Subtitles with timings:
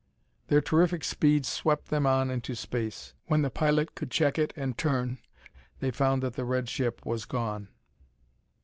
[0.47, 3.13] Their terrific speed swept them on into space.
[3.27, 5.19] When the pilot could check it, and turn,
[5.79, 7.67] they found that the red ship was gone.